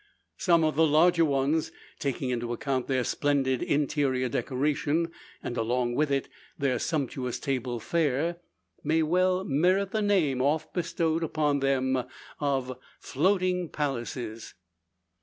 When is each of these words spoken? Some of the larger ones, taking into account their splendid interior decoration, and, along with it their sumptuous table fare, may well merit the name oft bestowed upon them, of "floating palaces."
Some 0.39 0.63
of 0.63 0.75
the 0.75 0.87
larger 0.87 1.23
ones, 1.23 1.71
taking 1.99 2.31
into 2.31 2.51
account 2.53 2.87
their 2.87 3.03
splendid 3.03 3.61
interior 3.61 4.29
decoration, 4.29 5.11
and, 5.43 5.55
along 5.57 5.93
with 5.93 6.09
it 6.09 6.27
their 6.57 6.79
sumptuous 6.79 7.37
table 7.37 7.79
fare, 7.79 8.37
may 8.83 9.03
well 9.03 9.43
merit 9.43 9.91
the 9.91 10.01
name 10.01 10.41
oft 10.41 10.73
bestowed 10.73 11.23
upon 11.23 11.59
them, 11.59 12.03
of 12.39 12.79
"floating 12.99 13.69
palaces." 13.69 14.55